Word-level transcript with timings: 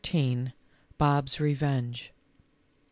BOBS 0.97 1.39
REVENGE. 1.39 2.11